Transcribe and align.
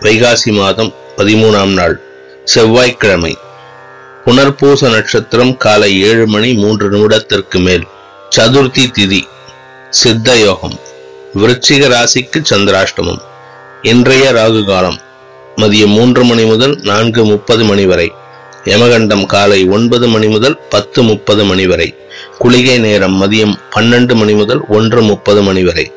வைகாசி 0.00 0.52
மாதம் 0.52 0.94
பதிமூணாம் 1.16 1.72
நாள் 1.72 2.00
செவ்வாய்க்கிழமை. 2.44 3.36
புனர்பூச 4.24 4.90
நட்சத்திரம் 4.90 5.56
காலை 5.56 6.02
ஏழு 6.02 6.26
மணி 6.26 6.52
மூன்று 6.52 6.90
நிமிடத்திற்கு 6.90 7.58
மேல். 7.58 7.86
சதுர்த்தி 8.36 8.84
திதி 8.98 9.20
சித்த 9.90 10.36
யோகம். 10.36 10.78
விருச்சிக 11.34 11.88
ராசிக்கு 11.88 12.42
சந்திராஷ்டமம். 12.50 13.18
இன்றைய 13.82 14.32
ராகு 14.32 14.64
காலம் 14.64 15.00
மதியம் 15.56 15.86
மூன்று 15.86 16.24
மணி 16.24 16.44
முதல் 16.44 16.78
நான்கு 16.82 17.24
முப்பது 17.24 17.64
மணி 17.64 17.86
வரை. 17.86 18.12
யமகண்டம் 18.64 19.26
காலை 19.26 19.68
ஒன்பது 19.68 20.08
மணி 20.08 20.26
முதல் 20.26 20.58
பத்து 20.68 21.02
முப்பது 21.02 21.44
மணி 21.44 21.66
வரை. 21.66 21.94
குளிகை 22.38 22.78
நேரம் 22.78 23.22
மதியம் 23.22 23.54
பன்னெண்டு 23.74 24.14
மணி 24.14 24.32
முதல் 24.32 24.60
ஒன்று 24.68 25.02
முப்பது 25.02 25.42
மணி 25.42 25.64
வரை. 25.64 25.92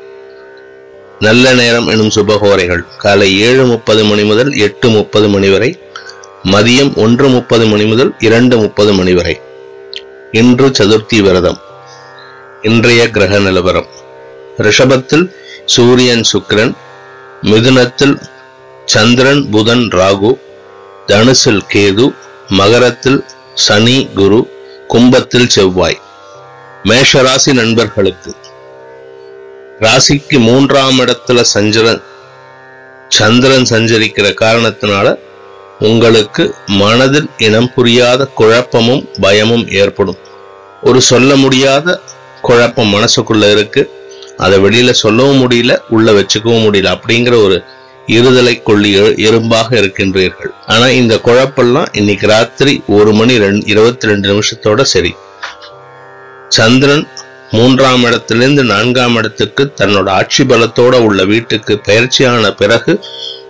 நல்ல 1.24 1.52
நேரம் 1.52 1.88
எனும் 1.88 2.08
சுபகோரைகள். 2.08 2.82
காலை 2.96 3.40
ஏழு 3.40 3.64
முப்பது 3.66 4.04
மணி 4.04 4.22
முதல் 4.24 4.52
எட்டு 4.52 4.88
முப்பது 4.88 5.28
மணி 5.28 5.48
வரை 5.48 5.78
மதியம் 6.44 6.94
ஒன்று 6.94 7.28
முப்பது 7.28 7.64
மணி 7.66 7.84
முதல் 7.84 8.14
இரண்டு 8.18 8.56
முப்பது 8.58 8.92
மணி 8.92 9.12
வரை. 9.12 9.40
இன்று 10.32 10.68
சதுர்த்தி 10.68 11.18
விரதம். 11.20 11.58
இன்றைய 12.62 13.10
கிரக 13.10 13.38
நிலவரம். 13.38 13.86
ரிஷபத்தில் 14.58 15.26
சூரியன் 15.64 16.24
சுக்கிரன் 16.32 16.74
மிதுனத்தில் 17.42 18.16
சந்திரன் 18.86 19.50
புதன் 19.50 19.88
ராகு 19.92 20.32
தனுசில் 21.06 21.62
கேது 21.74 22.14
மகரத்தில் 22.48 23.24
சனி 23.54 24.08
குரு 24.14 24.40
கும்பத்தில் 24.88 25.48
செவ்வாய். 25.48 26.00
மேஷராசி 26.84 27.52
நண்பர்களுக்கு 27.52 28.34
ராசிக்கு 29.80 30.38
மூன்றாம் 30.38 30.98
இடத்துல 30.98 31.40
சஞ்சரன் 31.40 32.02
சந்திரன் 33.08 33.66
சஞ்சரிக்கிற 33.70 34.26
காரணத்தினால 34.40 35.14
உங்களுக்கு 35.78 36.54
மனதில் 36.66 37.28
இனம் 37.38 37.72
புரியாத 37.74 38.26
குழப்பமும் 38.26 39.08
பயமும் 39.20 39.68
ஏற்படும். 39.68 40.18
ஒரு 40.82 41.00
சொல்ல 41.00 41.36
முடியாத 41.36 42.00
குழப்பம் 42.42 42.92
மனசுக்குள்ள 42.94 43.50
இருக்கு. 43.50 43.82
அதை 44.36 44.58
வெளியில 44.58 44.90
சொல்லவும் 44.90 45.40
முடியல 45.42 45.78
உள்ள 45.88 46.12
வச்சுக்கவும் 46.12 46.64
முடியல 46.66 46.92
அப்படிங்கிற 46.96 47.42
ஒரு 47.44 47.62
இருதலை 48.06 48.62
கொள்ளி 48.62 48.90
எறும்பாக 49.28 49.70
இருக்கின்றீர்கள். 49.70 50.52
ஆனா 50.66 50.86
இந்த 50.88 51.14
குழப்பெல்லாம் 51.24 51.86
இன்னைக்கு 51.92 52.26
ராத்திரி 52.26 52.82
ஒரு 52.88 53.12
மணி 53.12 53.38
ரெண்டு 53.38 53.66
இருபத்தி 53.66 54.06
ரெண்டு 54.06 54.28
நிமிஷத்தோட 54.32 54.82
சரி. 54.82 55.14
சந்திரன் 56.48 57.08
மூன்றாம் 57.50 58.02
இடத்திலிருந்து 58.02 58.64
நான்காம் 58.64 59.14
இடத்துக்கு 59.14 59.72
தன்னோட 59.76 60.08
ஆட்சி 60.08 60.44
பலத்தோட 60.44 60.94
உள்ள 60.98 61.24
வீட்டுக்கு 61.24 61.80
பயிற்சியான 61.88 62.50
பிறகு 62.50 63.00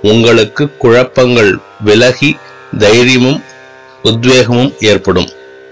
உங்களுக்கு 0.02 0.76
குழப்பங்கள் 0.76 1.58
விலகி 1.80 2.36
தைரியமும் 2.78 3.44
உத்வேகமும் 4.04 4.74
ஏற்படும். 4.80 5.28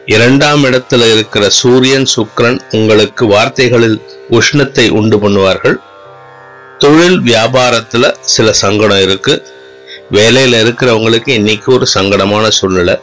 இரண்டாம் 0.07 0.65
இடத்துல 0.65 1.13
இருக்கிற 1.13 1.49
சூரியன் 1.49 2.07
சுக்கிரன் 2.17 2.61
உங்களுக்கு 2.71 3.27
வார்த்தைகளில் 3.27 4.03
உஷ்ணத்தை 4.31 4.89
உண்டு 4.89 5.17
பண்ணுவார்கள். 5.17 5.77
தொழில் 6.79 7.21
வியாபாரத்துல 7.21 8.15
சில 8.21 8.53
சங்கடம் 8.53 9.03
இருக்கு. 9.03 9.47
வேலையில 10.13 10.61
இருக்கிறவங்களுக்கு 10.65 11.29
இன்னைக்கு 11.29 11.73
ஒரு 11.73 11.87
சங்கடமான 11.95 12.49
சூழ்நிலை. 12.49 12.99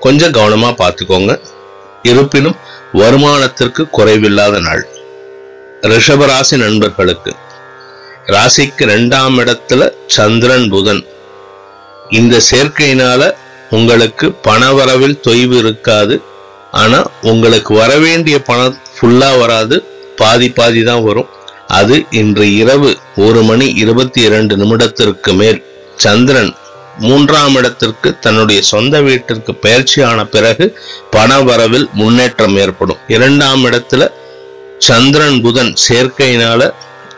கொஞ்சம் 0.00 0.32
கவனமா 0.32 0.74
பார்த்துக்கோங்க. 0.78 1.40
இருப்பினும் 2.02 2.56
வருமானத்திற்கு 2.92 3.90
குறைவில்லாத 3.90 4.60
நாள். 4.60 4.88
ரிஷபராசி 5.80 6.56
நண்பர்களுக்கு 6.56 7.34
ராசிக்கு 8.26 8.82
இரண்டாம் 8.82 9.38
இடத்துல 9.38 9.90
சந்திரன் 10.06 10.68
புதன். 10.68 11.04
இந்த 12.10 12.40
சேர்க்கையினால 12.50 13.30
உங்களுக்கு 13.70 14.32
பணவரவில் 14.32 15.20
தொய்வு 15.28 15.56
இருக்காது. 15.58 16.22
ஆனா 16.70 17.02
உங்களுக்கு 17.22 17.74
வரவேண்டிய 17.74 18.42
பணம் 18.42 18.78
ஃபுல்லா 18.96 19.38
வராது. 19.38 19.84
பாதி 20.16 20.50
பாதி 20.50 20.82
தான் 20.82 21.02
வரும். 21.02 21.28
அது 21.66 22.04
இன்று 22.10 22.56
இரவு 22.56 22.98
ஒரு 23.16 23.42
மணி 23.42 23.66
இருபத்தி 23.66 24.20
இரண்டு 24.20 24.56
நிமிடத்திற்கு 24.56 25.32
மேல். 25.32 25.64
சந்திரன் 25.96 26.54
மூன்றாம் 27.00 27.54
இடத்திற்கு 27.54 28.18
தன்னுடைய 28.18 28.62
சொந்த 28.62 29.00
வீட்டிற்கு 29.00 29.52
பயிற்சியான 29.52 30.24
பிறகு 30.24 30.78
பண 31.10 31.38
வரவில் 31.40 31.90
முன்னேற்றம் 31.92 32.56
ஏற்படும். 32.56 32.96
இரண்டாம் 33.08 33.64
இடத்துல 33.64 34.08
சந்திரன் 34.78 35.40
புதன் 35.40 35.74
சேர்க்கையினால 35.88 36.70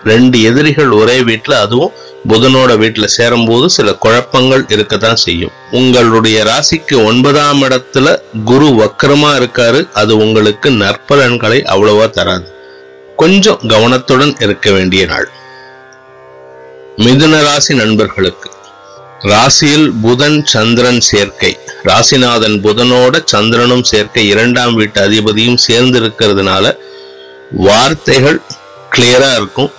ரெண்டு 0.04 0.42
எதிரிகள் 0.42 0.90
ஒரே 0.90 1.20
வீட்டுல 1.20 1.52
அதுவும் 1.52 1.90
புதனோட 2.28 2.78
வீட்டில் 2.78 3.06
சேரும்போது 3.06 3.70
சில 3.70 3.94
குழப்பங்கள் 3.94 4.64
இருக்கத்தான் 4.68 5.16
செய்யும். 5.16 5.50
உங்களுடைய 5.70 6.44
ராசிக்கு 6.44 7.04
ஒன்பதாம் 7.04 7.62
இடத்துல 7.62 8.16
குரு 8.44 8.66
வக்கரமா 8.66 9.30
இருக்காரு. 9.40 9.92
அது 9.92 10.16
உங்களுக்கு 10.16 10.70
நற்பலன்களை 10.70 11.60
அவ்வளவா 11.74 12.10
தராது. 12.10 12.54
கொஞ்சம் 13.16 13.60
கவனத்துடன் 13.68 14.34
இருக்க 14.40 14.70
வேண்டிய 14.70 15.06
நாள். 15.06 15.28
மிதுன 16.96 17.42
ராசி 17.42 17.74
நண்பர்களுக்கு 17.74 18.50
ராசியில் 19.30 19.90
புதன் 20.04 20.44
சந்திரன் 20.44 21.00
சேர்க்கை. 21.00 21.50
ராசிநாதன் 21.82 22.56
புதனோட 22.64 23.20
சந்திரனும் 23.24 23.82
சேர்க்கை. 23.82 24.26
இரண்டாம் 24.28 24.74
வீட்டு 24.74 25.00
அதிபதியும் 25.08 25.60
சேர்ந்து 25.66 26.00
இருக்கிறதுனால 26.00 26.64
வார்த்தைகள் 27.50 28.40
கிளியரா 28.94 29.30
இருக்கும். 29.34 29.70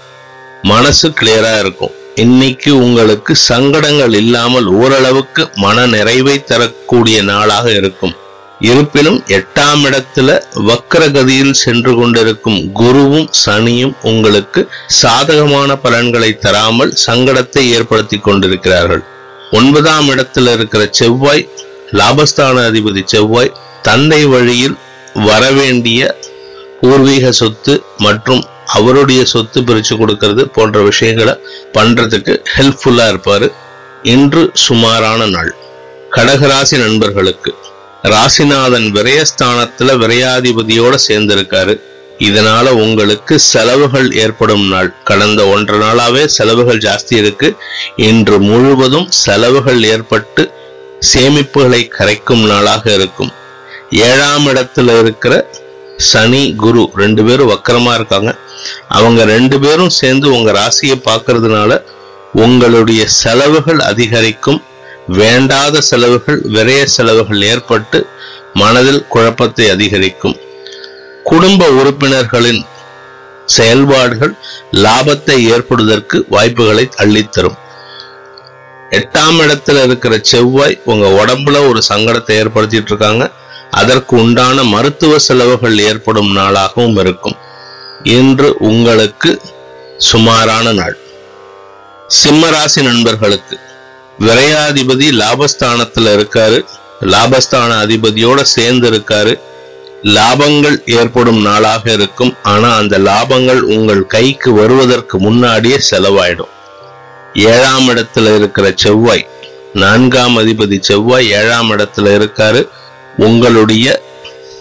மனசு 0.62 1.09
கிளியரா 1.09 1.59
இருக்கும். 1.59 1.94
இன்னைக்கு 2.16 2.72
உங்களுக்கு 2.78 3.36
சங்கடங்கள் 3.36 4.14
இல்லாமல் 4.14 4.66
ஓரளவுக்கு 4.66 5.50
மன 5.56 5.86
நிறைவை 5.86 6.44
தரக்கூடிய 6.44 7.22
நாளாக 7.22 7.72
இருக்கும். 7.72 8.16
இருப்பினும் 8.60 9.24
எட்டாம் 9.38 9.81
இடத்துல 9.88 10.42
வக்கரகதியில் 10.68 11.56
சென்று 11.66 11.96
கொண்டிருக்கும் 11.96 12.60
குருவும் 12.80 13.30
சனியும் 13.46 13.96
உங்களுக்கு 14.02 14.62
சாதகமான 14.88 15.75
பலன்களை 15.75 16.38
தராமல் 16.38 16.94
சங்கடத்தை 17.08 17.64
ஏற்படுத்தி 17.78 18.18
கொண்டிருக்கிறார்கள். 18.18 19.04
ஒன்பதாம் 19.58 20.08
இடத்துல 20.09 20.53
இருக்கிற 20.58 20.84
செவ்வாய் 20.91 21.44
லாபஸ்தான 21.91 22.58
அதிபதி 22.69 23.02
செவ்வாய் 23.06 23.56
தந்தை 23.81 24.25
வழியில் 24.25 24.78
வரவேண்டிய 25.28 26.02
பூர்வீக 26.81 27.31
சொத்து 27.31 27.74
மற்றும் 27.97 28.42
அவருடைய 28.78 29.25
சொத்து 29.25 29.63
பிரித்து 29.63 29.96
கொடுக்கறது 29.96 30.44
போன்ற 30.56 30.81
விஷயங்களை 30.81 31.34
பண்ணுறதுக்கு 31.74 32.34
ஹெல்ப்ஃபுல்லாக 32.56 33.08
இருப்பார். 33.08 33.47
இன்று 34.13 34.44
சுமாரான 34.53 35.25
நாள். 35.25 35.52
கடகராசி 36.16 36.78
நண்பர்களுக்கு 36.86 37.52
ராசிநாதன் 38.13 38.88
விரயஸ்தானத்தில் 38.97 40.00
விரையாதிபதியோடு 40.03 40.97
சேர்ந்திருக்காரு. 41.08 41.75
இதனால 42.19 42.69
உங்களுக்கு 42.69 43.40
செலவுகள் 43.40 44.13
ஏற்படும் 44.13 44.68
நாள். 44.68 44.94
கடந்த 45.03 45.47
ஒன்றரை 45.47 45.88
நாளாவே 45.88 46.25
செலவுகள் 46.25 46.78
ஜாஸ்தி 46.78 47.16
இருக்கு. 47.16 47.56
இன்று 47.95 48.39
முழுவதும் 48.39 49.07
செலவுகள் 49.10 49.83
ஏற்பட்டு 49.83 50.51
சேமிப்புகளை 51.13 51.88
கரைக்கும் 51.88 52.45
நாளாக 52.48 52.94
இருக்கும். 52.94 53.31
ஏழாம் 53.89 54.48
இடத்துல 54.48 55.00
இருக்கிற 55.00 55.50
சனி 55.98 56.54
குரு 56.56 56.89
ரெண்டு 56.95 57.24
பேரும் 57.24 57.50
வக்கரமா 57.50 57.94
இருக்காங்க. 57.94 58.36
அவங்க 58.88 59.24
ரெண்டு 59.24 59.60
பேரும் 59.60 59.89
சேர்ந்து 59.89 60.31
உங்க 60.31 60.51
ராசியை 60.51 61.01
பார்க்கறதுனால 61.06 61.81
உங்களுடைய 62.33 63.07
செலவுகள் 63.07 63.80
அதிகரிக்கும். 63.80 64.63
வேண்டாத 65.07 65.81
செலவுகள் 65.81 66.42
விரைய 66.42 66.83
செலவுகள் 66.83 67.42
ஏற்பட்டு 67.42 68.07
மனதில் 68.54 69.07
குழப்பத்தை 69.07 69.69
அதிகரிக்கும். 69.69 70.38
குடும்ப 71.24 71.70
உறுப்பினர்களின் 71.70 72.66
செயல்பாடுகள் 73.46 74.34
லாபத்தை 74.72 75.38
ஏற்படுவதற்கு 75.50 76.25
வாய்ப்புகளை 76.30 76.90
அள்ளித்தரும் 76.98 77.58
எட்டாம் 78.90 79.38
இடத்துல 79.40 79.84
இருக்கிற 79.84 80.20
செவ்வாய் 80.22 80.81
உங்க 80.86 81.25
உடம்புல 81.25 81.70
ஒரு 81.70 81.81
சங்கடத்தை 81.90 82.34
ஏற்படுத்திட்டு 82.42 82.92
இருக்காங்க. 82.92 83.31
அதற்கு 83.72 84.16
உண்டான 84.16 84.64
மருத்துவ 84.64 85.20
செலவுகள் 85.20 85.78
ஏற்படும் 85.80 86.38
நாளாகவும் 86.38 87.00
இருக்கும். 87.00 87.38
இன்று 88.04 88.56
உங்களுக்கு 88.60 89.42
சுமாரான 89.98 90.74
நாள். 90.74 90.98
சிம்மராசி 92.24 92.81
நண்பர்களுக்கு 92.84 93.60
விரையாதிபதி 94.20 95.08
லாபஸ்தானத்துல 95.22 96.14
இருக்காரு. 96.18 96.66
லாபஸ்தான 97.02 97.72
அதிபதியோட 97.86 98.42
சேர்ந்து 98.42 98.90
இருக்காரு. 98.92 99.40
லாபங்கள் 100.03 100.77
ஏற்படும் 100.85 101.41
நாளாக 101.41 101.91
இருக்கும். 101.91 102.33
ஆனா 102.44 102.75
அந்த 102.75 103.00
லாபங்கள் 103.00 103.59
உங்கள் 103.59 104.07
கைக்கு 104.07 104.53
வருவதற்கு 104.53 105.19
முன்னாடியே 105.19 105.79
செலவாயிடும். 105.91 106.51
ஏழாம் 107.33 107.89
இடத்துல 107.89 108.35
இருக்கிற 108.35 108.73
செவ்வாய் 108.75 109.27
நான்காம் 109.73 110.38
அதிபதி 110.38 110.79
செவ்வாய் 110.79 111.29
ஏழாம் 111.29 111.71
இடத்துல 111.71 112.11
இருக்காரு. 112.19 112.67
உங்களுடைய 113.17 114.01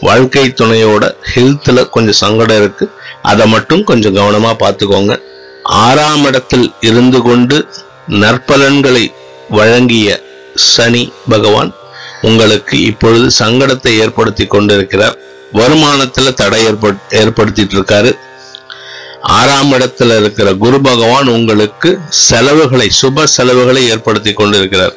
வாழ்க்கை 0.00 0.54
துணையோட 0.56 1.14
ஹெல்த்ல 1.34 1.88
கொஞ்சம் 1.88 2.20
சங்கடம் 2.24 2.56
இருக்கு. 2.56 2.90
அதை 3.22 3.46
மட்டும் 3.46 3.84
கொஞ்சம் 3.84 4.16
கவனமா 4.16 4.52
பார்த்துக்கோங்க. 4.58 5.20
ஆறாம் 5.62 6.24
இடத்தில் 6.24 6.72
இருந்து 6.80 7.22
கொண்டு 7.22 7.66
நற்பலன்களை 8.08 9.12
வழங்கிய 9.48 10.22
சனி 10.54 11.12
பகவான் 11.28 11.72
உங்களுக்கு 12.22 12.80
இப்பொழுது 12.82 13.30
சங்கடத்தை 13.38 13.98
ஏற்படுத்தி 13.98 14.46
கொண்டிருக்கிறார். 14.46 15.18
வருமானத்துல 15.52 16.34
தடை 16.34 16.66
ஏற்பட் 16.66 17.00
ஏற்படுத்திட்டு 17.10 17.74
இருக்காரு 17.78 18.18
ஆறாம் 19.20 19.72
இடத்துல 19.72 20.16
இருக்கிற 20.16 20.54
குரு 20.54 20.80
பகவான் 20.80 21.28
உங்களுக்கு 21.28 21.98
செலவுகளை 22.08 22.90
சுப 23.02 23.24
செலவுகளை 23.24 23.88
ஏற்படுத்தி 23.88 24.32
கொண்டிருக்கிறார். 24.32 24.94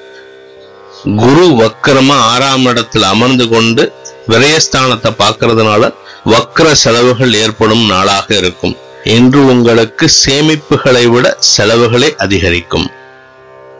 குரு 1.03 1.45
வக்கரமா 1.61 2.17
ஆறாம் 2.33 2.65
இடத்துல 2.65 3.01
அமர்ந்து 3.01 3.47
கொண்டு 3.47 3.93
விரயஸ்தானத்தை 4.27 5.11
பார்க்கறதுனால 5.19 5.93
வக்கர 6.25 6.71
செலவுகள் 6.71 7.33
ஏற்படும் 7.33 7.85
நாளாக 7.85 8.35
இருக்கும். 8.35 8.75
இன்று 9.03 9.45
உங்களுக்கு 9.45 10.09
சேமிப்புகளை 10.25 11.05
விட 11.07 11.37
செலவுகளை 11.39 12.15
அதிகரிக்கும். 12.17 12.87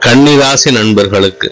கன்னிராசி 0.00 0.70
நண்பர்களுக்கு 0.70 1.48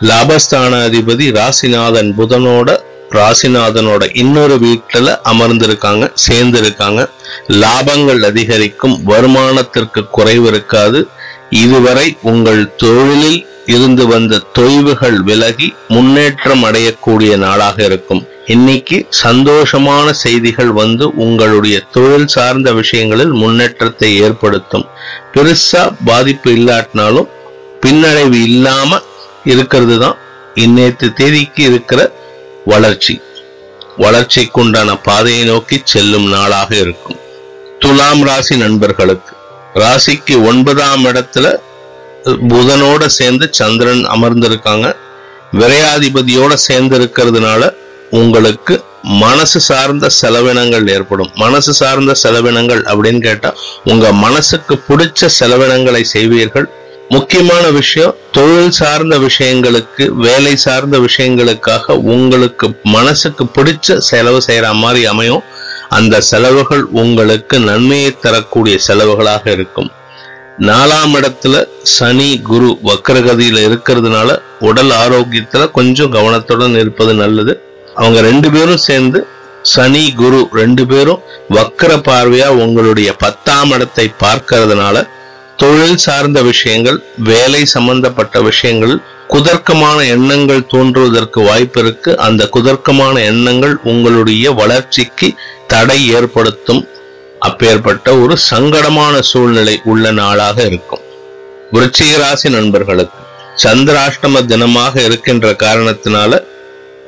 லாபஸ்தான 0.00 0.72
அதிபதி 0.88 1.26
ராசிநாதன் 1.32 2.10
புதனோட 2.18 2.85
ராசிநாதனோட 3.10 4.02
இன்னொரு 4.12 4.56
வீட்டுல 4.58 5.16
அமர்ந்திருக்காங்க 5.32 6.10
சேர்ந்து 6.14 6.58
இருக்காங்க 6.58 7.10
லாபங்கள் 7.48 8.22
அதிகரிக்கும் 8.22 8.96
வருமானத்திற்கு 9.06 10.10
குறைவு 10.10 10.46
இருக்காது. 10.46 11.08
இதுவரை 11.50 12.16
உங்கள் 12.22 12.74
தொழிலில் 12.76 13.46
இருந்து 13.66 14.06
வந்த 14.06 14.42
தொய்வுகள் 14.58 15.18
விலகி 15.18 15.74
முன்னேற்றம் 15.88 16.62
அடையக்கூடிய 16.62 17.36
நாளாக 17.36 17.84
இருக்கும். 17.84 18.26
இன்னைக்கு 18.46 19.06
சந்தோஷமான 19.22 20.10
செய்திகள் 20.10 20.72
வந்து 20.72 21.14
உங்களுடைய 21.14 21.80
தொழில் 21.80 22.26
சார்ந்த 22.26 22.72
விஷயங்களில் 22.72 23.32
முன்னேற்றத்தை 23.32 24.10
ஏற்படுத்தும். 24.20 24.86
பெருசா 25.34 25.82
பாதிப்பு 26.04 26.50
இல்லாட்டினாலும் 26.50 27.28
பின்னடைவு 27.82 28.32
இல்லாம 28.32 29.00
இருக்கிறது 29.44 29.98
தான் 29.98 30.16
இன்னேற்று 30.54 31.12
தேதிக்கு 31.12 31.62
இருக்கிற 31.62 32.12
வளர்ச்சி. 32.70 33.14
வளர்ச்சிக்குண்டான 33.98 34.90
பாதையை 35.02 35.42
நோக்கி 35.50 35.76
செல்லும் 35.84 36.28
நாளாக 36.28 36.70
இருக்கும். 36.76 37.20
துலாம் 37.78 38.22
ராசி 38.28 38.56
நண்பர்களுக்கு 38.56 39.32
ராசிக்கு 39.74 40.36
ஒன்பதாம் 40.46 41.04
இடத்துல 41.04 41.46
புதனோட 42.52 43.06
சேர்ந்து 43.18 43.46
சந்திரன் 43.58 44.04
அமர்ந்திருக்காங்க. 44.14 44.86
விரையாதிபதியோட 45.52 46.52
சேர்ந்து 46.66 46.94
இருக்கிறதுனால 46.98 47.62
உங்களுக்கு 48.10 48.74
மனசு 49.02 49.60
சார்ந்த 49.60 50.06
செலவினங்கள் 50.20 50.86
ஏற்படும். 50.90 51.30
மனசு 51.34 51.72
சார்ந்த 51.80 52.12
செலவினங்கள் 52.22 52.82
அப்படின்னு 52.92 53.20
கேட்டா 53.20 53.50
உங்க 53.84 54.12
மனசுக்கு 54.12 54.74
பிடிச்ச 54.88 55.28
செலவினங்களை 55.40 56.02
செய்வீர்கள். 56.14 56.68
முக்கியமான 57.08 57.64
விஷயம் 57.80 58.14
தொழில் 58.36 58.74
சார்ந்த 58.78 59.14
விஷயங்களுக்கு 59.18 60.04
வேலை 60.24 60.54
சார்ந்த 60.64 60.96
விஷயங்களுக்காக 61.04 61.94
உங்களுக்கு 62.14 62.66
மனசுக்கு 62.94 63.44
பிடிச்ச 63.56 63.96
செலவு 64.08 64.40
செய்கிற 64.46 64.72
மாதிரி 64.72 65.02
அமையும். 65.12 65.44
அந்த 65.88 66.20
செலவுகள் 66.30 66.82
உங்களுக்கு 67.02 67.56
நன்மையை 67.68 68.10
தரக்கூடிய 68.24 68.76
செலவுகளாக 68.86 69.44
இருக்கும். 69.56 69.90
நாலாம் 70.68 71.14
இடத்துல 71.20 71.56
சனி 71.96 72.28
குரு 72.50 72.68
வக்கரகதியில் 72.88 73.60
இருக்கிறதுனால 73.68 74.38
உடல் 74.68 74.92
ஆரோக்கியத்தில் 75.02 75.74
கொஞ்சம் 75.78 76.14
கவனத்துடன் 76.18 76.76
இருப்பது 76.82 77.14
நல்லது. 77.14 77.54
அவங்க 77.94 78.20
ரெண்டு 78.20 78.50
பேரும் 78.50 78.84
சேர்ந்து 78.88 79.20
சனி 79.74 80.04
குரு 80.22 80.40
ரெண்டு 80.60 80.82
பேரும் 80.86 81.22
வக்கர 81.56 81.92
பார்வையா 82.08 82.48
உங்களுடைய 82.64 83.10
பத்தாம் 83.24 83.70
இடத்தை 83.70 84.06
பார்க்கறதுனால 84.24 84.96
தொழில் 85.56 85.96
சார்ந்த 85.96 86.42
விஷயங்கள் 86.42 86.98
வேலை 87.16 87.64
சம்பந்தப்பட்ட 87.64 88.40
விஷயங்கள் 88.40 89.00
குதர்க்கமான 89.28 90.08
எண்ணங்கள் 90.08 90.66
தோன்றுவதற்கு 90.66 91.40
வாய்ப்பு 91.42 91.80
இருக்கு. 91.80 92.18
அந்த 92.18 92.48
குதர்க்கமான 92.54 93.14
எண்ணங்கள் 93.24 93.74
உங்களுடைய 93.82 94.50
வளர்ச்சிக்கு 94.50 95.34
தடை 95.66 95.98
ஏற்படுத்தும் 96.08 96.88
அப்பேற்பட்ட 97.38 98.16
ஒரு 98.18 98.36
சங்கடமான 98.50 99.20
சூழ்நிலை 99.20 99.80
உள்ள 99.84 100.10
நாளாக 100.10 100.62
இருக்கும். 100.62 101.02
விருச்சிக 101.72 102.12
ராசி 102.16 102.48
நண்பர்களுக்கு 102.50 103.18
சந்திராஷ்டம 103.62 104.42
தினமாக 104.52 105.04
இருக்கின்ற 105.04 105.50
காரணத்தினால 105.52 106.42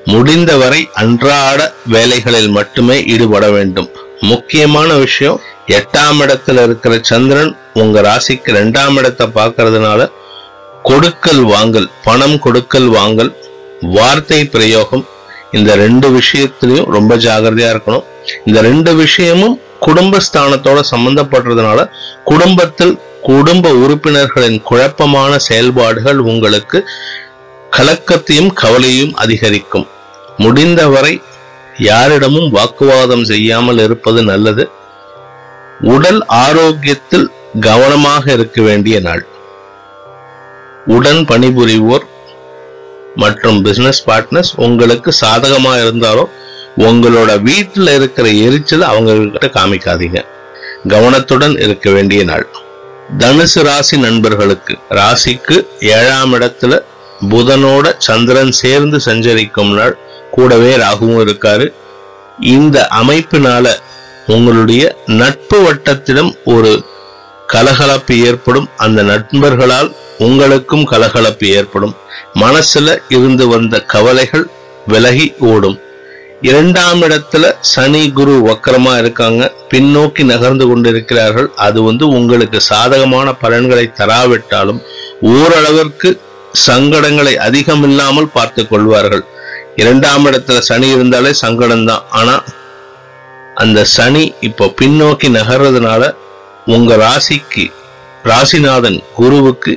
முடிந்தவரை 0.04 0.88
அன்றாட 0.92 1.60
வேலைகளில் 1.86 2.48
மட்டுமே 2.48 3.04
ஈடுபட 3.04 3.50
வேண்டும். 3.50 3.90
முக்கியமான 4.20 4.94
விஷயம் 4.94 5.40
எட்டாம் 5.66 6.20
இடத்துல 6.20 6.62
இருக்கிற 6.62 6.98
சந்திரன் 7.02 7.56
உங்க 7.74 8.00
ராசிக்கு 8.00 8.50
ரெண்டாம் 8.52 8.96
இடத்தை 8.96 9.26
பார்க்கறதுனால 9.26 10.10
கொடுக்கல் 10.82 11.42
வாங்கல் 11.42 11.90
பணம் 12.04 12.38
கொடுக்கல் 12.38 12.88
வாங்கல் 12.88 13.36
வார்த்தை 13.80 14.44
பிரயோகம் 14.44 15.06
இந்த 15.50 15.74
ரெண்டு 15.74 16.20
விஷயத்திலையும் 16.20 16.90
ரொம்ப 16.90 17.16
ஜாகிரதையா 17.16 17.68
இருக்கணும். 17.74 18.04
இந்த 18.44 18.60
ரெண்டு 18.60 18.94
விஷயமும் 18.94 19.60
குடும்பஸ்தானத்தோட 19.86 20.80
சம்பந்தப்படுறதுனால 20.90 21.90
குடும்பத்தில் 22.24 22.98
குடும்ப 23.22 23.70
உறுப்பினர்களின் 23.70 24.62
குழப்பமான 24.62 25.38
செயல்பாடுகள் 25.38 26.18
உங்களுக்கு 26.18 26.88
கலக்கத்தையும் 27.76 28.52
கவலையும் 28.52 29.14
அதிகரிக்கும். 29.14 29.86
முடிந்தவரை 30.36 31.22
யாரிடமும் 31.78 32.50
வாக்குவாதம் 32.50 33.24
செய்யாமல் 33.24 33.78
இருப்பது 33.78 34.22
நல்லது. 34.22 34.70
உடல் 35.80 36.24
ஆரோக்கியத்தில் 36.26 37.30
கவனமாக 37.60 38.32
இருக்க 38.32 38.62
வேண்டிய 38.62 39.00
நாள். 39.00 39.26
உடன் 40.86 41.24
பணிபுரிவோர் 41.24 42.06
மற்றும் 43.14 43.62
பிசினஸ் 43.62 44.10
பார்ட்னர்ஸ் 44.10 44.52
உங்களுக்கு 44.56 45.14
சாதகமா 45.20 45.80
இருந்தாலும் 45.80 46.28
உங்களோட 46.76 47.42
வீட்டில் 47.42 47.86
இருக்கிற 47.86 48.28
எரிச்சல் 48.28 48.82
அவங்க 48.82 49.14
கிட்ட 49.14 49.60
காமிக்காதீங்க. 49.60 50.24
கவனத்துடன் 50.88 51.56
இருக்க 51.58 51.90
வேண்டிய 51.90 52.24
நாள். 52.24 52.48
தனுசு 53.18 53.62
ராசி 53.62 53.96
நண்பர்களுக்கு 53.96 54.78
ராசிக்கு 54.90 55.66
ஏழாம் 55.80 56.34
இடத்துல 56.34 56.80
புதனோட 57.30 57.94
சந்திரன் 57.98 58.52
சேர்ந்து 58.52 59.00
சஞ்சரிக்கும் 59.00 59.74
நாள். 59.74 59.98
கூடவே 60.30 60.76
ராகுவும் 60.76 61.20
இருக்காரு. 61.26 61.72
இந்த 62.40 62.88
அமைப்பினால 63.02 63.74
உங்களுடைய 64.26 64.96
நட்பு 65.06 65.58
வட்டத்திடம் 65.62 66.32
ஒரு 66.44 66.84
கலகலப்பு 67.46 68.18
ஏற்படும். 68.18 68.68
அந்த 68.76 69.02
நண்பர்களால் 69.02 69.94
உங்களுக்கும் 70.18 70.84
கலகலப்பு 70.84 71.46
ஏற்படும். 71.48 71.96
மனசுல 72.34 72.98
இருந்து 73.08 73.48
வந்த 73.48 73.80
கவலைகள் 73.80 74.46
விலகி 74.86 75.34
ஓடும். 75.38 75.80
இரண்டாம் 76.42 77.02
இடத்துல 77.02 77.54
சனி 77.60 78.12
குரு 78.12 78.34
வக்கரமா 78.46 78.98
இருக்காங்க. 78.98 79.52
பின்னோக்கி 79.70 80.24
நகர்ந்து 80.24 80.66
கொண்டிருக்கிறார்கள். 80.66 81.50
அது 81.56 81.82
வந்து 81.82 82.08
உங்களுக்கு 82.08 82.60
சாதகமான 82.60 83.32
பலன்களை 83.32 83.90
தராவிட்டாலும் 83.94 84.82
ஓரளவிற்கு 85.22 86.20
சங்கடங்களை 86.66 87.34
அதிகம் 87.36 87.82
இல்லாமல் 87.82 88.32
பார்த்து 88.32 88.68
கொள்வார்கள். 88.68 89.24
இரண்டாம் 89.80 90.24
இடத்துல 90.26 90.58
சனி 90.68 90.86
இருந்தாலே 90.88 91.32
சங்கடம் 91.42 91.84
தான் 91.84 92.04
ஆனா 92.10 92.34
அந்த 93.54 93.84
சனி 93.96 94.24
இப்போ 94.40 94.66
பின்னோக்கி 94.80 95.28
நகர்றதுனால 95.38 96.02
உங்க 96.66 96.96
ராசிக்கு 96.96 97.64
ராசிநாதன் 98.24 98.98
குருவுக்கு 99.18 99.72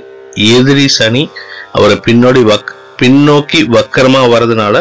எதிரி 0.55 0.87
சனி 0.99 1.23
அவரை 1.71 1.97
பின்னோடி 2.07 2.41
வக் 2.51 2.71
பின்னோக்கி 3.01 3.59
வக்கரமா 3.75 4.21
வர்றதுனால 4.33 4.75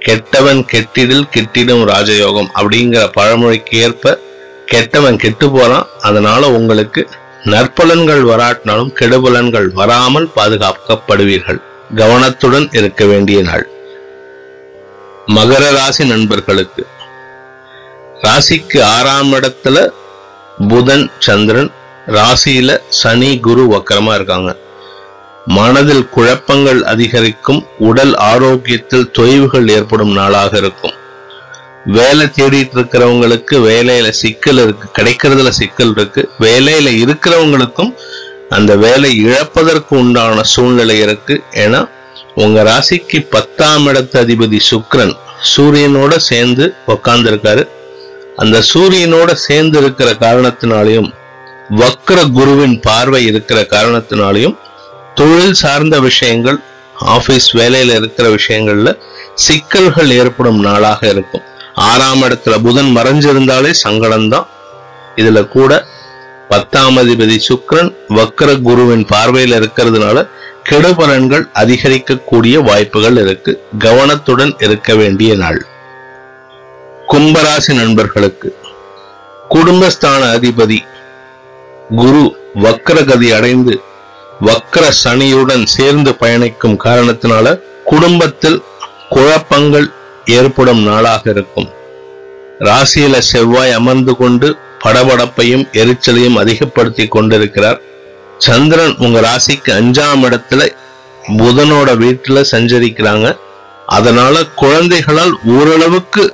கெட்டவன் 0.00 0.60
கெட்டிடில் 0.72 1.30
கெட்டிடும் 1.34 1.84
ராஜயோகம் 1.92 2.50
அப்படிங்கிற 2.58 3.02
பழமொழிக்கு 3.18 3.74
ஏற்ப 3.78 4.18
கெட்டவன் 4.66 5.16
கெட்டு 5.16 5.46
போறான். 5.50 5.86
அதனால 6.00 6.50
உங்களுக்கு 6.58 7.02
நற்பலன்கள் 7.44 8.22
வராட்டினாலும் 8.22 8.92
கெடுபலன்கள் 9.00 9.68
வராமல் 9.80 10.28
பாதுகாக்கப்படுவீர்கள். 10.36 11.60
கவனத்துடன் 11.96 12.66
இருக்க 12.72 13.04
வேண்டிய 13.04 13.38
நாள். 13.42 13.64
மகர 15.26 15.70
ராசி 15.70 16.04
நண்பர்களுக்கு. 16.04 16.86
ராசிக்கு 18.22 18.82
ஆறாம் 18.82 19.32
இடத்துல 19.32 19.88
புதன் 20.68 21.10
சந்திரன் 21.18 21.70
ராசியில 22.06 22.78
சனி 22.88 23.40
குரு 23.40 23.66
வக்கரமா 23.66 24.14
இருக்காங்க. 24.14 24.56
மனதில் 25.46 26.08
குழப்பங்கள் 26.08 26.84
அதிகரிக்கும் 26.84 27.66
உடல் 27.78 28.14
ஆரோக்கியத்தில் 28.14 29.10
தொய்வுகள் 29.18 29.70
ஏற்படும் 29.70 30.12
நாளாக 30.12 30.56
இருக்கும். 30.56 30.92
வேலை 31.84 32.26
தேடிட்டு 32.26 32.74
இருக்கிறவங்களுக்கு 32.74 33.50
வேலையில 33.50 34.08
சிக்கல் 34.10 34.56
இருக்கு 34.56 35.02
கிடைக்கிறதுல 35.02 35.48
சிக்கல் 35.48 35.92
இருக்கு. 35.96 36.30
வேலையில 36.40 36.88
இருக்கிறவங்களுக்கும் 37.02 37.94
அந்த 38.48 38.76
வேலை 38.76 39.24
இழப்பதற்கு 39.26 39.94
உண்டான 39.94 40.42
சூழ்நிலை 40.42 40.98
இருக்கு. 40.98 41.42
ஏன்னா 41.50 41.88
உங்க 42.34 42.62
ராசிக்கு 42.62 43.26
பத்தாம் 43.30 43.86
இடத்து 43.86 44.16
அதிபதி 44.20 44.60
சுக்ரன் 44.70 45.16
சூரியனோட 45.56 46.16
சேர்ந்து 46.16 46.74
உக்காந்துருக்காரு. 46.86 47.68
அந்த 48.36 48.62
சூரியனோட 48.74 49.32
சேர்ந்து 49.32 49.78
இருக்கிற 49.78 50.10
காரணத்தினாலையும் 50.10 51.12
வக்ர 51.70 52.30
குருவின் 52.32 52.80
பார்வை 52.80 53.24
இருக்கிற 53.24 53.66
காரணத்தினாலையும் 53.70 54.56
தொழில் 55.14 55.54
சார்ந்த 55.54 56.00
விஷயங்கள் 56.00 56.58
ஆபீஸ் 56.94 57.56
வேலையில 57.56 57.96
இருக்கிற 57.96 58.28
விஷயங்கள்ல 58.28 58.98
சிக்கல்கள் 59.34 60.10
ஏற்படும் 60.10 60.60
நாளாக 60.60 61.08
இருக்கும். 61.08 61.42
ஆறாம் 61.74 62.22
இடத்துல 62.22 62.62
புதன் 62.62 62.96
மறைஞ்சிருந்தாலே 62.96 63.74
சங்கடம்தான். 63.84 64.46
இதுல 65.16 65.48
கூட 65.48 65.86
பத்தாம் 66.48 66.96
அதிபதி 66.96 67.38
சுக்ரன் 67.48 67.94
வக்ர 68.08 68.62
குருவின் 68.62 69.06
பார்வையில 69.06 69.62
இருக்கிறதுனால 69.62 70.28
கெடுபலன்கள் 70.68 71.48
அதிகரிக்கக்கூடிய 71.54 72.62
வாய்ப்புகள் 72.62 73.16
இருக்கு. 73.16 73.62
கவனத்துடன் 73.78 74.54
இருக்க 74.58 74.94
வேண்டிய 74.94 75.36
நாள். 75.36 75.66
கும்பராசி 77.08 77.74
நண்பர்களுக்கு. 77.74 78.56
குடும்பஸ்தான 79.50 80.22
அதிபதி 80.34 80.78
குரு 81.96 82.36
வக்கரகதி 82.54 83.36
அடைந்து 83.36 83.80
வக்கர 84.40 84.90
சனியுடன் 85.04 85.64
சேர்ந்து 85.64 86.14
பயணிக்கும் 86.14 86.80
காரணத்தினால 86.84 87.60
குடும்பத்தில் 87.84 88.62
குழப்பங்கள் 89.08 89.90
ஏற்படும் 90.24 90.82
நாளாக 90.82 91.30
இருக்கும். 91.30 91.68
ராசியில 92.60 93.18
செவ்வாய் 93.18 93.72
அமர்ந்து 93.72 94.16
கொண்டு 94.16 94.56
படபடப்பையும் 94.84 95.68
எரிச்சலையும் 95.72 96.34
அதிகப்படுத்தி 96.34 97.08
கொண்டிருக்கிறார். 97.08 97.80
சந்திரன் 98.44 98.94
உங்க 99.04 99.18
ராசிக்கு 99.26 99.70
அஞ்சாம் 99.78 100.22
இடத்துல 100.26 100.62
புதனோட 101.38 101.88
வீட்டுல 102.02 102.38
சஞ்சரிக்கிறாங்க. 102.52 103.26
அதனால 103.96 104.34
குழந்தைகளால் 104.62 105.34
ஓரளவுக்கு 105.54 106.24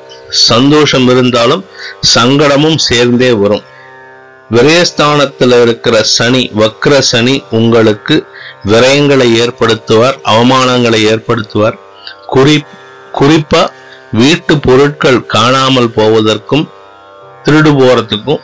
சந்தோஷம் 0.50 1.08
இருந்தாலும் 1.12 1.62
சங்கடமும் 2.14 2.78
சேர்ந்தே 2.88 3.30
வரும். 3.42 3.64
விரயஸ்தானத்தில் 4.50 5.54
இருக்கிற 5.62 5.96
சனி 6.16 6.42
வக்ர 6.60 6.98
சனி 7.10 7.34
உங்களுக்கு 7.58 8.16
விரயங்களை 8.72 9.28
ஏற்படுத்துவார் 9.42 10.16
அவமானங்களை 10.32 11.00
ஏற்படுத்துவார். 11.12 11.76
குறி 12.34 12.56
குறிப்பா 13.18 13.62
வீட்டு 14.20 14.54
பொருட்கள் 14.66 15.20
காணாமல் 15.34 15.90
போவதற்கும் 15.98 16.64
திருடு 17.44 17.72
போறதுக்கும் 17.80 18.42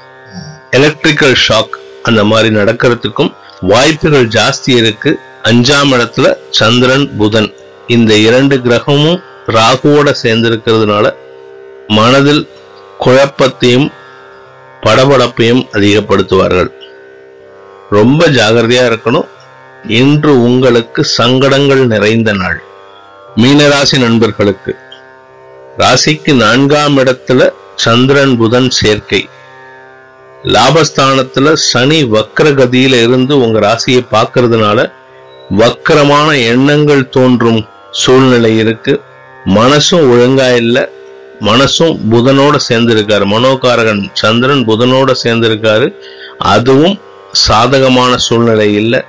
எலக்ட்ரிக்கல் 0.79 1.37
ஷாக் 1.47 1.75
அந்த 2.09 2.21
மாதிரி 2.31 2.49
நடக்கிறதுக்கும் 2.55 3.33
வாய்ப்புகள் 3.63 4.29
ஜாஸ்தி 4.29 4.77
இருக்கு. 4.77 5.19
அஞ்சாம் 5.45 5.91
இடத்துல 5.93 6.37
சந்திரன் 6.51 7.17
புதன். 7.17 7.55
இந்த 7.87 8.15
இரண்டு 8.15 8.57
கிரகமும் 8.57 9.23
ராகுவோட 9.47 10.15
சேர்ந்திருக்கிறதுனால 10.23 11.15
மனதில் 11.89 12.49
குழப்பத்தையும் 13.01 13.93
படபடப்பையும் 14.83 15.69
அதிகப்படுத்துவார்கள். 15.73 16.71
ரொம்ப 17.91 18.27
ஜாகிரதையா 18.27 18.85
இருக்கணும். 18.91 19.29
இன்று 19.89 20.43
உங்களுக்கு 20.43 21.05
சங்கடங்கள் 21.05 21.87
நிறைந்த 21.87 22.33
நாள். 22.33 22.63
மீனராசி 23.37 23.99
நண்பர்களுக்கு. 23.99 24.77
ராசிக்கு 25.79 26.35
நான்காம் 26.35 26.99
இடத்துல 26.99 27.51
சந்திரன் 27.75 28.37
புதன் 28.37 28.71
சேர்க்கை. 28.71 29.29
லாபஸ்தானத்துல 30.45 31.53
சனி 31.53 32.05
வக்ரகதியில 32.05 33.03
இருந்து 33.03 33.39
உங்க 33.39 33.59
ராசியை 33.59 34.07
பார்க்கறதுனால 34.13 34.93
வக்கரமான 35.59 36.47
எண்ணங்கள் 36.47 37.09
தோன்றும் 37.09 37.67
சூழ்நிலை 37.91 38.59
இருக்கு. 38.59 39.01
மனசும் 39.47 40.11
ஒழுங்கா 40.11 40.57
இல்லை. 40.57 40.83
மனசும் 41.41 41.99
புதனோட 42.11 42.57
சேர்ந்திருக்காரு. 42.69 43.25
மனோகாரகன் 43.27 44.09
சந்திரன் 44.13 44.67
புதனோட 44.67 45.15
சேர்ந்திருக்காரு. 45.25 45.95
அதுவும் 46.39 47.01
சாதகமான 47.33 48.17
சூழ்நிலை 48.17 48.75
இல்லை. 48.75 49.05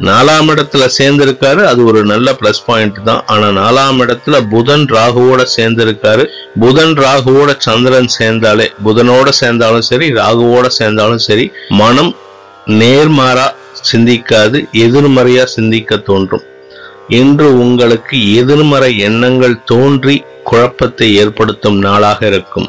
நாலாம் 0.00 0.48
இடத்துல 0.54 0.84
சேர்ந்திருக்காரு. 0.98 1.62
அது 1.64 1.84
ஒரு 1.84 2.04
நல்ல 2.04 2.36
பிளஸ் 2.40 2.62
பாயிண்ட் 2.66 2.98
தான். 3.04 3.22
ஆனா 3.26 3.48
நாலாம் 3.60 4.00
இடத்துல 4.04 4.48
புதன் 4.48 4.86
ராகுவோட 4.86 5.46
சேர்ந்திருக்காரு. 5.56 6.24
புதன் 6.60 6.94
ராகுவோட 6.94 7.54
சந்திரன் 7.58 8.10
சேர்ந்தாலே 8.18 8.66
புதனோட 8.84 9.28
சேர்ந்தாலும் 9.28 9.80
சரி 9.80 10.08
ராகுவோட 10.12 10.66
சேர்ந்தாலும் 10.66 11.18
சரி 11.18 11.52
மனம் 11.68 12.16
நேர்மாறா 12.66 13.46
சிந்திக்காது 13.92 14.58
எதிர்மறையா 14.72 15.44
சிந்திக்க 15.44 15.96
தோன்றும். 15.96 16.44
இன்று 17.08 17.58
உங்களுக்கு 17.58 18.34
எதிர்மறை 18.34 18.98
எண்ணங்கள் 18.98 19.64
தோன்றி 19.64 20.24
குழப்பத்தை 20.44 21.14
ஏற்படுத்தும் 21.16 21.78
நாளாக 21.78 22.26
இருக்கும். 22.26 22.68